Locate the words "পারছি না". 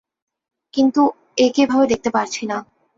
2.15-2.57